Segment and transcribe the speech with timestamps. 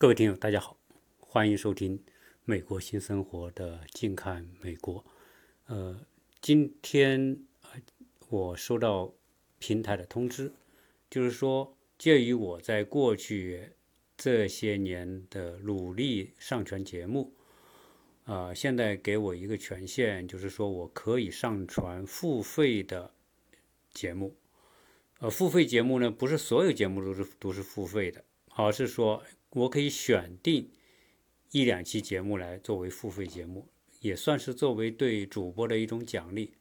[0.00, 0.78] 各位听友，大家好，
[1.18, 1.98] 欢迎收听
[2.44, 5.04] 《美国新生活》的近看美国。
[5.66, 5.98] 呃，
[6.40, 7.36] 今天
[8.28, 9.12] 我收到
[9.58, 10.52] 平台的通知，
[11.10, 13.72] 就是说，鉴于我在过去
[14.16, 17.32] 这些年的努力上传节目，
[18.22, 23.12] 啊，现在给我一个权限，就是说我可以上传付费的
[23.92, 24.36] 节目。
[25.18, 28.24] 呃，付费节目呢，不是所有节目都是都是付费的，
[28.54, 29.20] 而是说。
[29.50, 30.70] 我可以选定
[31.52, 33.66] 一两期节目来作为付费节目，
[34.00, 36.52] 也算是作为对主播的一种奖励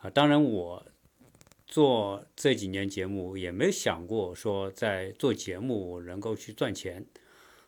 [0.00, 0.10] 啊。
[0.10, 0.86] 当然，我
[1.66, 7.06] 做这几年节目也没想过说在做节目能够去赚钱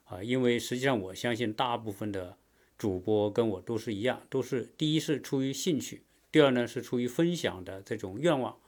[0.05, 2.37] 啊，因为实际上我相信大部分的
[2.77, 8.59] 主播跟我都是一样，都是第一是出于兴趣，第二呢是出于分享的这种愿望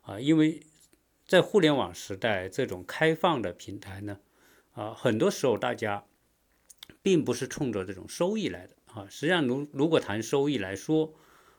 [0.00, 0.18] 啊。
[0.18, 0.60] 因为
[1.26, 4.18] 在互联网时代，这种开放的平台呢。
[4.72, 6.04] 啊，很多时候大家
[7.02, 9.06] 并不是冲着这种收益来的啊。
[9.10, 11.14] 实际上，如如果谈收益来说，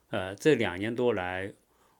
[0.09, 1.53] 呃，这两年多来，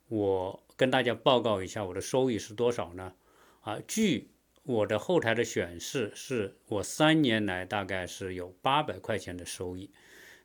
[0.07, 3.13] 我跟大家报告一下我的收益是多少呢？
[3.61, 4.29] 啊，据
[4.63, 9.91] 我的后台的显示，是我三年来大概是有八百块钱的收益。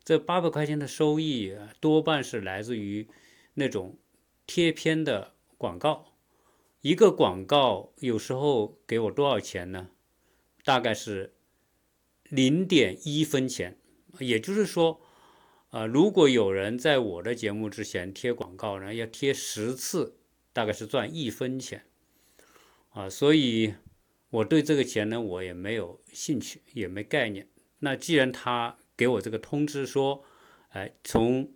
[0.03, 3.07] 这八百块钱的收益多半是来自于
[3.53, 3.97] 那种
[4.47, 6.13] 贴片的广告。
[6.81, 9.89] 一个广告有时候给我多少钱呢？
[10.63, 11.33] 大概是
[12.23, 13.77] 零点一分钱，
[14.19, 15.01] 也就是说，
[15.69, 20.17] 啊，如果有人在我的节目之前贴广告呢，要贴十次，
[20.53, 21.85] 大概是赚一分钱，
[22.89, 23.73] 啊，所以
[24.29, 27.47] 我对这个钱呢，我也没有兴趣，也没概念。
[27.79, 30.23] 那既然他给我这个通知说，
[30.69, 31.51] 哎，从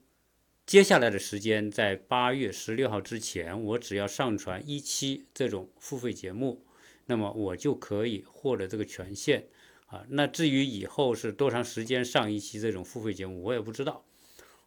[0.65, 6.65] 接下来的时间，在八月十六号之前，我只要上传一期这种付费节目。
[7.05, 9.47] 那么我就可以获得这个权限
[9.87, 10.05] 啊。
[10.09, 14.05] 那至于以后是多长时间上一期这种付费节目，我也不知道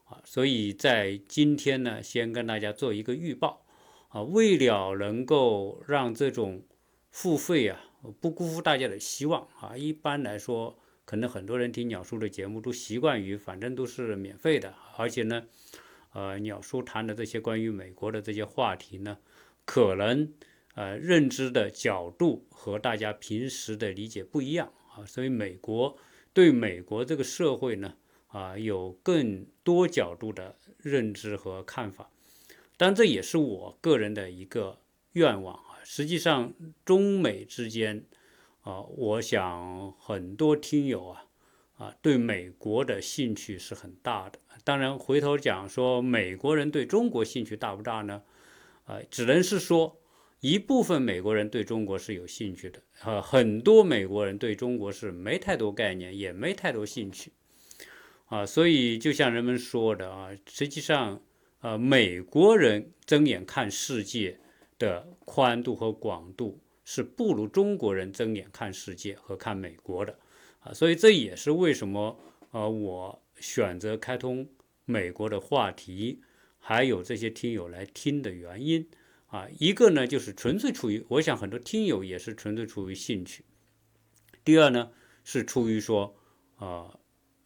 [0.04, 0.20] 啊。
[0.24, 3.64] 所以在今天呢，先跟大家做一个预报
[4.08, 4.22] 啊。
[4.22, 6.62] 为了能够让这种
[7.10, 7.80] 付费啊
[8.20, 15.44] 不辜负大家的希望啊，一般来说，可能很多人听鸟叔的节目都习惯于反正都是免费的，而且呢，
[16.12, 19.18] 呃，鸟叔谈的这些关于美国的这些话题呢，
[19.64, 20.32] 可能。
[20.76, 25.96] 呃，认知的角度和大家平时的理解不一样啊，所以美国
[26.34, 27.94] 对美国这个社会呢，
[28.26, 32.10] 啊，有更多角度的认知和看法。
[32.76, 34.78] 但，这也是我个人的一个
[35.12, 35.80] 愿望啊。
[35.82, 36.52] 实际上，
[36.84, 38.04] 中美之间
[38.60, 41.24] 啊，我想很多听友啊，
[41.78, 44.38] 啊，对美国的兴趣是很大的。
[44.62, 48.22] 当然，回头讲说美国人对中国兴趣大不大呢？
[48.84, 49.98] 啊，只能是说。
[50.40, 57.32] 一部分美国人对中国是有兴趣的，啊，很多美国人对中国是没太多概念，也没太多兴趣，
[58.26, 61.22] 啊，所以就像人们说的啊，实际上，
[61.60, 64.38] 呃，美国人睁眼看世界
[64.78, 70.18] 的宽度和广度是不如中国人睁眼看世界和看美国的，
[70.60, 72.20] 啊，所以这也是为什么，
[72.50, 74.46] 呃，我选择开通
[74.84, 76.20] 美国的话题，
[76.58, 78.86] 还有这些听友来听的原因。
[79.36, 83.44] 啊，一个呢就是纯粹出于，我想很多听友也是纯粹出于兴趣。
[84.42, 84.90] 第二呢
[85.24, 86.16] 是出于说，
[86.56, 86.98] 呃，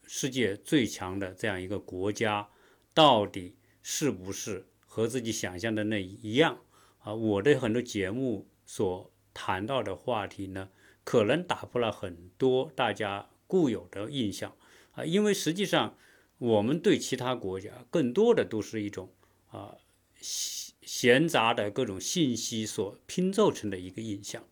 [0.05, 2.49] 世界最强的这样一个国家，
[2.95, 6.61] 到底是不是和自己想象的那一样？
[7.01, 10.71] 啊，我的很多节目所谈到的话题呢，
[11.03, 14.55] 可能打破了很多大家固有的印象。
[14.93, 15.99] 啊，因为实际上
[16.39, 19.13] 我们对其他国家更多的都是一种
[19.49, 19.75] 啊。
[20.93, 24.43] 闲杂的各种信息所拼凑成的一个印象，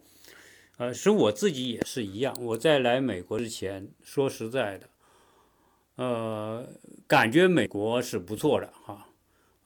[0.77, 2.33] 呃，是我自己也是一样。
[2.41, 4.89] 我在来美国之前，说实在的，
[5.97, 6.65] 呃，
[7.09, 9.09] 感觉美国是不错的哈，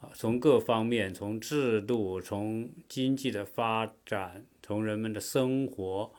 [0.00, 6.10] 啊，从各方面，从制度，从经济的发展，从人们的生活，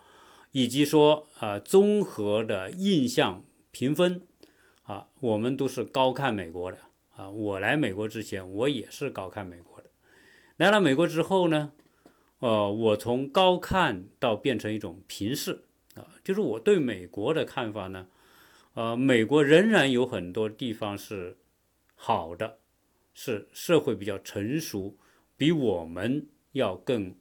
[0.51, 4.21] 以及说啊，综合的印象评分，
[4.83, 6.77] 啊，我们都是高看美国的
[7.15, 7.27] 啊。
[7.31, 9.82] 我来美国之前，我也是高看美国的。
[10.57, 11.73] 来了美国之后呢，
[12.37, 15.63] 呃，我从高看到变成一种平视
[15.95, 18.07] 啊，就是我对美国的看法呢，
[18.75, 21.37] 呃，美国仍然有很多地方是
[21.95, 22.59] 好的，
[23.15, 24.95] 是社会比较成熟，
[25.35, 27.15] 比我们要更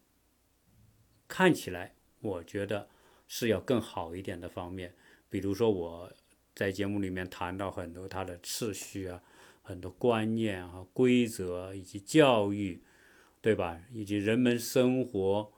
[1.26, 2.86] 看起来，我觉得
[3.26, 4.94] 是要更好一点的方面。
[5.30, 6.12] 比如说我
[6.54, 9.22] 在节目里面谈到很多它的秩序啊，
[9.62, 12.82] 很多观念啊、规则以及教育。
[13.42, 13.78] 对吧？
[13.92, 15.52] 以及人们生活，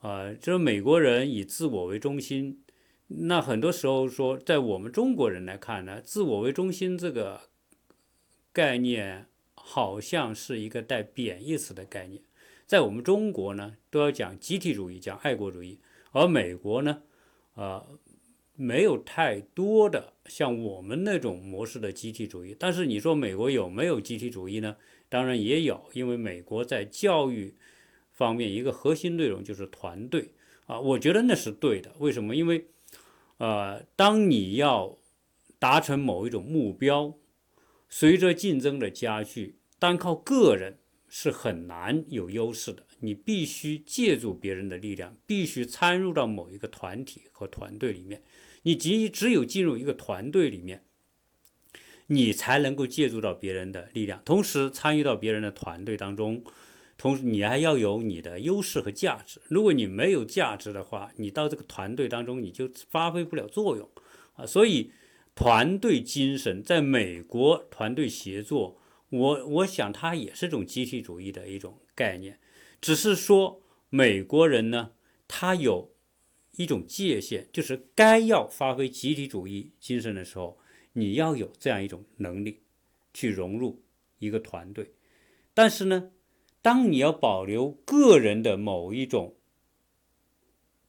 [0.00, 2.62] 啊，就是美国人以自我为中心，
[3.06, 7.40] 那很多时候说，在我们中国人来看呢，自我为中心这个
[8.52, 12.22] 概念好像是一个带贬义词的概念。
[12.66, 15.80] 在我们中国呢，都要讲集体主义，讲爱国主义，
[16.12, 17.02] 而美国呢，
[17.54, 17.86] 啊。
[18.60, 24.76] 没有太多的像我们那种模式的集体主义，但是你说美国有没有集体主义呢？
[25.08, 27.54] 当然也有，因为美国在教育
[28.12, 30.32] 方面一个核心内容就是团队
[30.66, 31.94] 啊，我觉得那是对的。
[32.00, 32.36] 为什么？
[32.36, 32.66] 因为
[33.38, 34.98] 呃，当你要
[35.58, 37.14] 达成某一种目标，
[37.88, 40.76] 随着竞争的加剧，单靠个人
[41.08, 48.22] 是很难有优势的，你必须借助别人的力量，必须参入到某一个团体和团队里面。
[48.62, 50.84] 你仅只有进入一个团队里面，
[52.08, 56.44] 你才能够借助到别人的力量，同时参与到别人的团队当中，
[56.98, 59.40] 同时你还要有你的优势和价值。
[59.48, 63.88] 如果你没有价值的话，你到这个团队当中你就发挥不了作用
[64.34, 64.44] 啊。
[64.44, 64.92] 所以，
[65.34, 68.78] 团队精神在美国，团队协作，
[69.08, 72.38] 我我想它也是种集体主义的一种概念，
[72.80, 74.90] 只是说美国人呢，
[75.26, 75.92] 他有。
[76.56, 80.58] 一种界限，就是该要发挥集体主义精神的时候，
[80.94, 82.60] 你要有这样一种能力，
[83.14, 83.82] 去融入
[84.18, 84.92] 一个团队。
[85.54, 86.10] 但是呢，
[86.60, 89.36] 当你要保留个人的某一种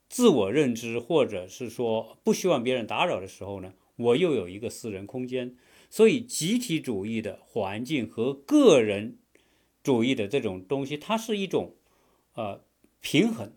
[0.10, 5.56] 自我认知，或者是说不希望别人打扰的时候呢，我又有一个私人空间。
[5.90, 9.20] 所以，集体主义的环境和个人
[9.84, 11.76] 主义的这种东西，它是一种
[12.34, 12.66] 呃
[13.00, 13.54] 平衡，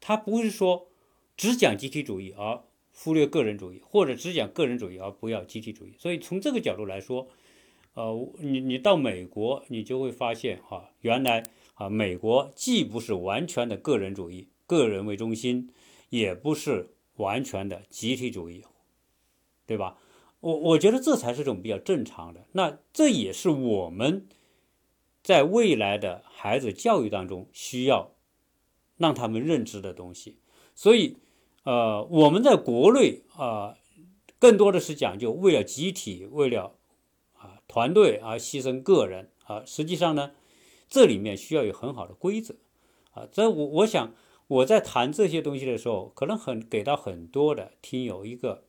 [0.00, 0.91] 它不是说。
[1.42, 2.62] 只讲集体主义而
[2.94, 5.92] 忽略个人主义，或者只讲个人主义而不要集体主义。
[5.98, 7.26] 所以从这个角度来说，
[7.94, 11.42] 呃，你你到美国，你就会发现哈，原来
[11.74, 15.68] 啊，美国既不是完全的个人主义，个人为中心，
[16.10, 18.64] 也不是完全的集体主义，
[19.66, 19.98] 对吧？
[20.38, 22.46] 我我觉得这才是种比较正常的。
[22.52, 24.28] 那这也是我们
[25.24, 28.12] 在未来的孩子教育当中需要
[28.96, 30.38] 让他们认知的东西。
[30.74, 31.18] 所以，
[31.64, 33.76] 呃，我们在国内啊，
[34.38, 36.76] 更多的是讲究为了集体、为了
[37.34, 39.62] 啊团队而牺牲个人啊。
[39.64, 40.32] 实际上呢，
[40.88, 42.56] 这里面需要有很好的规则
[43.12, 43.28] 啊。
[43.30, 44.12] 这我我想
[44.48, 48.64] 我在谈这些东西的时候，可能很给到很多的听友一个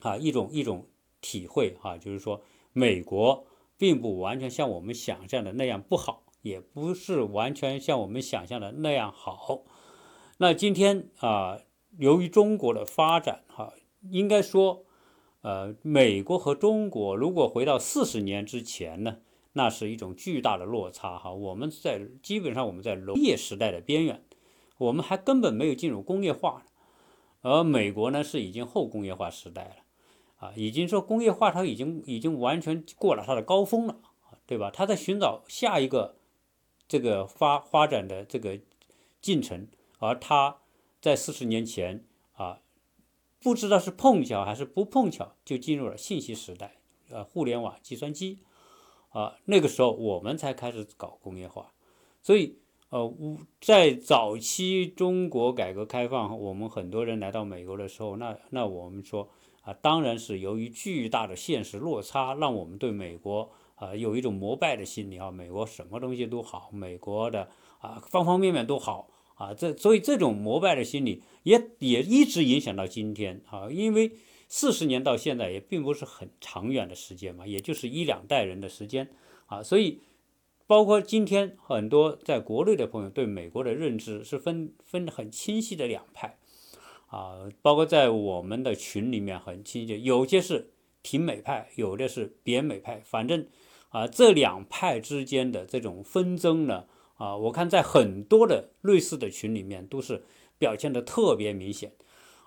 [0.00, 0.88] 啊一种一种
[1.22, 2.42] 体会啊，就是说
[2.72, 3.46] 美国
[3.78, 9.62] 并不完全像我们想象的那样不好，也不是完全像我们想象的那样好。
[10.36, 11.58] 那今天啊，
[11.98, 13.72] 由于中国的发展，哈，
[14.10, 14.84] 应该说，
[15.42, 19.18] 呃，美国和中国如果回到四十年之前呢，
[19.52, 21.32] 那是一种巨大的落差，哈。
[21.32, 24.22] 我们在基本上我们在农业时代的边缘，
[24.78, 26.64] 我们还根本没有进入工业化，
[27.42, 33.96] 而美国呢是已经后工业化时代了，啊，已经说工业化它已经已经完全过了它的高峰了，
[34.46, 34.70] 对吧？
[34.70, 36.16] 它在寻找下一个
[36.86, 38.58] 这个发发展的这个
[39.20, 39.68] 进程。
[39.98, 40.56] 而它
[41.00, 42.60] 在四十年前啊，
[43.42, 46.76] 不知道是碰巧还是不碰巧，就进入了信息时代，
[47.08, 48.40] 呃，互联网、计算机，
[49.08, 51.72] 啊，那个时候我们才开始搞工业化。
[52.20, 52.58] 所以，
[52.90, 53.14] 呃，
[53.62, 59.30] 在早期中国改革开放，我们很多人来到美国的时候，那那我们说
[59.62, 69.08] 啊，当然是由于巨大的现实落差，让我们对美国啊有一种膜拜的心理啊，美国什么东西都好，美国的啊方方面面都好。
[69.40, 74.12] 啊，这所以这种膜拜的心理也也一直影响到今天啊，因为
[74.48, 79.08] 四十年到现在也并不是很长远的时间嘛，也就是一两代人的时间
[79.46, 80.00] 啊，所以
[80.66, 86.36] 包括今天很多在国内的朋友对美国的认知是分分很清晰的两派
[87.06, 90.68] 啊，包括在我们的群里面很清晰，有些是
[91.02, 93.46] 挺美派，有的是贬美派，反正
[93.88, 96.84] 啊这两派之间的这种纷争呢。
[97.20, 100.24] 啊，我看在很多的类似的群里面都是
[100.56, 101.92] 表现的特别明显，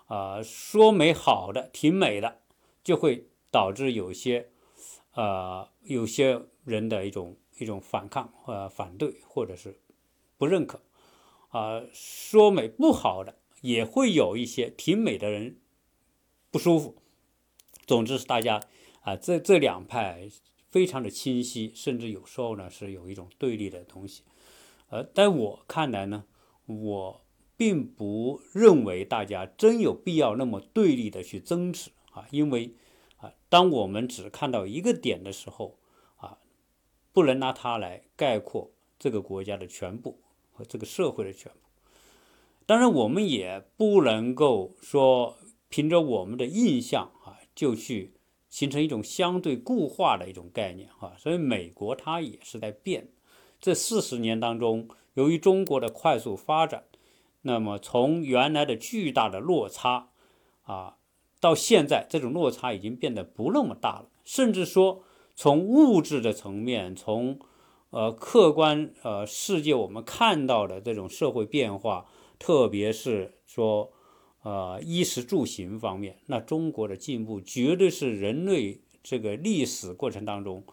[0.07, 2.39] 啊，说美好的挺美的，
[2.83, 4.49] 就会导致有些，
[5.13, 9.79] 呃，有些人的一种一种反抗呃反对或者是
[10.39, 10.81] 不认可，
[11.49, 15.59] 啊，说美不好的也会有一些挺美的人
[16.49, 16.95] 不舒服，
[17.85, 18.59] 总之是大家
[19.01, 20.27] 啊这这两派
[20.71, 24.23] 非常的清晰，甚至有时候呢是有一种对立的东西。
[24.93, 26.25] 呃，在我看来呢，
[26.67, 27.25] 我
[27.57, 32.75] 并不认为大家真有必要那么对立的去争执啊，因为
[33.17, 35.79] 啊，当我们只看到一个点的时候
[36.17, 36.37] 啊，
[37.11, 40.19] 不能拿它来概括这个国家的全部
[40.51, 41.57] 和这个社会的全部。
[42.67, 48.13] 当然，我们也不能够说凭着我们的印象啊，就去
[48.47, 51.15] 形成一种相对固化的一种概念啊。
[51.17, 53.07] 所以美国它也是在变。
[53.63, 56.83] 这四十年当中，由于中国的快速发展，
[57.43, 60.09] 那么从原来的巨大的落差
[60.63, 60.97] 啊，
[61.39, 67.39] 到现在这种落差已经变得不那么大了，甚至说从物质的层面，从
[67.91, 72.05] 呃客观呃世界我们看到的这种社会变化，
[72.37, 73.93] 特别是说
[74.41, 80.65] 呃衣食住行方面，那中国的进步绝对是人类这个历史过程当中。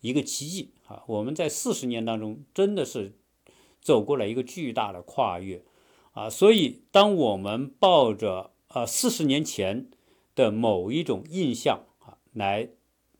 [0.00, 1.02] 一个奇迹啊！
[1.06, 3.12] 我们在四十年当中真的是
[3.80, 5.62] 走过了一个巨大的跨越
[6.12, 6.28] 啊！
[6.28, 9.88] 所以，当我们抱着呃四十年前
[10.34, 12.68] 的某一种印象啊来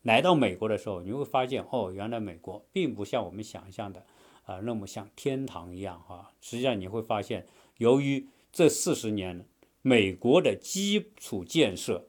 [0.02, 4.04] 来到美国的时候，你会发现哦，原来美国并不像我们想象的
[4.44, 6.32] 啊那么像天堂一样哈。
[6.40, 7.46] 实际上你会发现，
[7.78, 9.46] 由于这四十年
[9.80, 12.06] 美国的基础建设，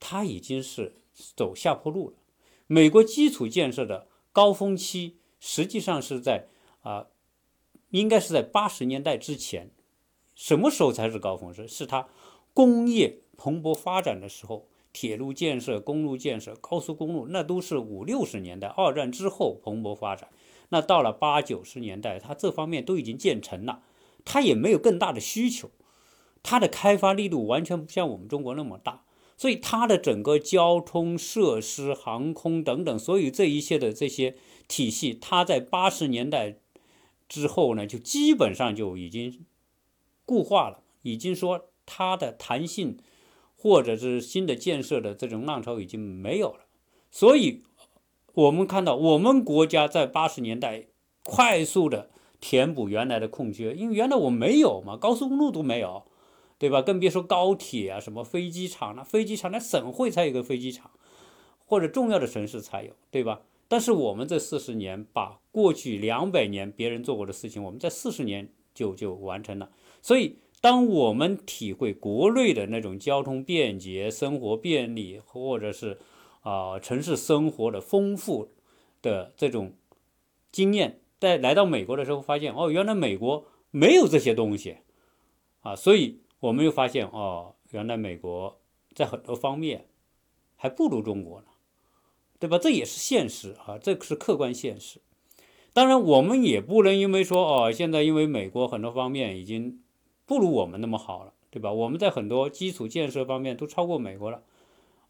[0.00, 2.16] 它已经是走下坡路了。
[2.66, 6.46] 美国基础建设的高峰期实际上是在
[6.82, 7.06] 啊，
[7.90, 9.70] 应该是在八十年代之前。
[10.34, 11.66] 什么时候才是高峰时？
[11.66, 12.08] 是它
[12.54, 20.28] 工业蓬勃发展的时候，铁路建设、公路建设、高速公路，那都是五六十年代，二战之后蓬勃发展。
[20.68, 23.82] 那到了八九十年代，它这方面都已经建成了，
[24.24, 25.70] 它也没有更大的需求，
[26.42, 29.04] 它的开发力度完全不像我们中国那么大。
[29.38, 34.34] 所以它的整个交通设施、航空等等，所有这一切的这些
[34.66, 36.56] 体系，它在八十年代
[37.28, 39.46] 之后呢，就基本上就已经
[40.26, 42.98] 固化了，已经说它的弹性
[43.56, 46.66] 或者是新的建设的这种浪潮已经没有了。
[47.12, 47.62] 所以，
[48.34, 50.88] 我们看到我们国家在八十年代
[51.22, 56.07] 快速的填补原来的空缺，因为原来我没有嘛，高速公路都没有。
[56.58, 56.82] 对吧？
[56.82, 60.90] 更别说高铁啊，什么飞机场了，飞机场那省会才有个飞机场，
[61.64, 63.42] 或者重要的城市才有，对吧？
[63.68, 69.70] 但是我们这四十年把过去两百年别人做过的事情，我们在四十年就就完成了。
[70.02, 75.98] 所以，当我们体会国内的那种交通便捷、生活便利，或者是
[76.40, 78.50] 啊城市生活的丰富
[79.00, 79.74] 的这种
[80.50, 84.78] 经验，在来到美国的时候，发现哦，原来美国没有这些东西
[85.60, 86.18] 啊，所以。
[86.40, 88.60] 我们又发现哦，原来美国
[88.94, 89.86] 在很多方面
[90.56, 91.46] 还不如中国呢，
[92.38, 92.58] 对吧？
[92.58, 95.00] 这也是现实啊，这是客观现实。
[95.72, 99.80] 当然，我们也不能因为说哦，现在因为美国很多方面已经
[100.26, 101.72] 不如我们那么好了，对吧？
[101.72, 104.42] 我们在很多基础建设方面都超过美国了，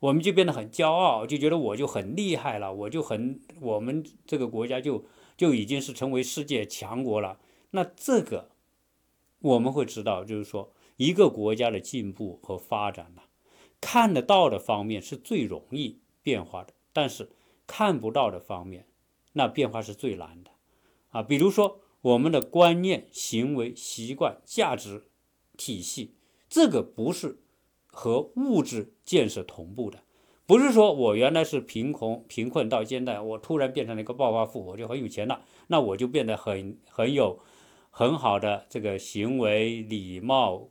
[0.00, 5.04] 我们就变得很骄傲，就觉得我就很厉害了，我就很我们这个国家就
[5.36, 7.38] 就已经是成为世界强国了。
[7.72, 8.50] 那这个
[9.40, 10.72] 我们会知道，就是说。
[10.98, 13.22] 一个国家的进步和发展呢，
[13.80, 17.30] 看得到的方面是最容易变化的，但是
[17.68, 18.84] 看不到的方面，
[19.32, 20.50] 那变化是最难的，
[21.10, 25.04] 啊，比如说我们的观念、行为、习惯、价值
[25.56, 26.16] 体系，
[26.48, 27.38] 这个不是
[27.86, 30.02] 和物质建设同步的，
[30.46, 37.38] 不是说我原来是贫穷贫困到现在，我突然变成了一个暴发户，我就很有钱了，那我就变得很很有
[37.90, 40.68] 很好的这个行为礼貌。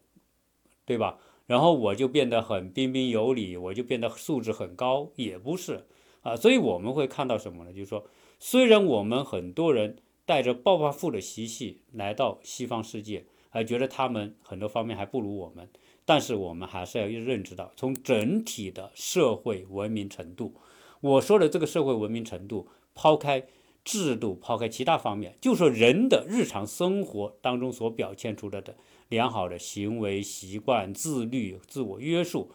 [0.88, 1.20] 对吧？
[1.48, 5.86] 然后我就变得很彬彬有礼，我就变得素质很高，也不是
[6.22, 6.36] 啊。
[6.36, 7.74] 所以我们会看到什么呢？
[7.74, 8.06] 就是说，
[8.39, 15.70] 虽然我们很多人带着暴发户的习气来到西方世界，还觉得他们很多方面还不如我们，
[16.06, 20.53] 但是我们还是要认知到，从整体的社会文明程度，
[21.01, 23.46] 我说的这个社会文明程度，抛开
[23.84, 28.75] 制度，抛开其他方面，就说人的日常生活当中所表现出来的。
[29.09, 32.51] 良好的行为习惯、自律、自我约束，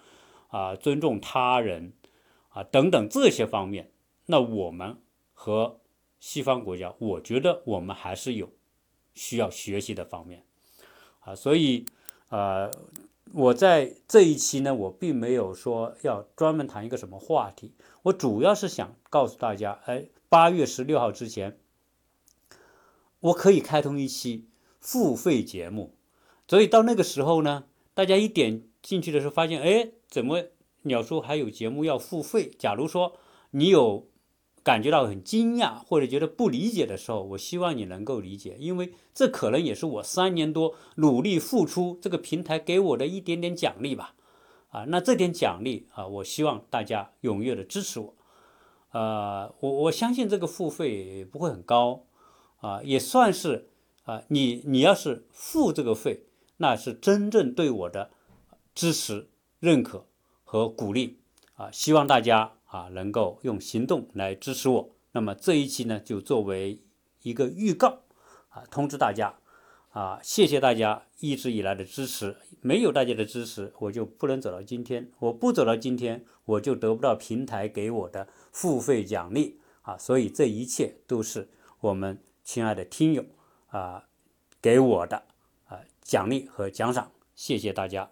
[0.49, 1.93] 啊，尊重他人，
[2.51, 3.91] 啊，等等这些方面，
[4.27, 4.99] 那我们
[5.33, 5.81] 和
[6.21, 8.51] 西方国家，我觉得我们还是有
[9.15, 10.45] 需要学习的方面，
[11.21, 11.87] 啊，所以，
[12.29, 12.71] 呃，
[13.33, 21.59] 我在这一期呢，我并没有说要专门谈一个什么话题，我主要是想告诉大家，哎，八月十六号之前，
[23.21, 25.95] 我可以开通一期付费节目。
[26.53, 30.45] 所以到那个时候呢，大家一点进去的时候，发现，哎，怎么
[30.83, 32.51] 鸟叔还有节目要付费？
[32.59, 33.17] 假如说
[33.53, 34.07] 你有
[34.63, 44.15] 感觉到很惊讶或者觉得不理解的时候，我希望你能够理解，因为这可能也是我三年多努力付出这个平台给我的一点点奖励吧。
[44.69, 48.15] 啊，那这点奖励啊，我希望大家踊跃的支持我。
[48.91, 52.05] 呃，我我相信这个付费不会很高，
[52.61, 53.71] 啊，也算是
[54.03, 56.27] 啊，你你要是付这个费。
[56.63, 58.13] 那是真正对我的
[58.73, 59.29] 支持、
[59.59, 60.07] 认可
[60.45, 61.19] 和鼓励
[61.55, 64.95] 啊，希望大家啊能够用行动来支持我。
[65.11, 66.81] 那么这一期呢，就作为
[67.23, 68.03] 一个预告
[68.51, 69.35] 啊，通知大家
[69.91, 72.37] 啊，谢谢大家一直以来的支持。
[72.61, 75.11] 没有大家的支持，我就不能走到今天。
[75.19, 79.99] 我不走到今天，我就得不到平台给我的付费奖励啊。
[79.99, 81.49] 所以这一切都是
[81.81, 83.25] 我们亲爱的听友
[83.67, 84.05] 啊
[84.63, 85.25] 给我的
[86.03, 87.13] 奖励和奖赏。
[87.35, 88.11] 谢谢大家。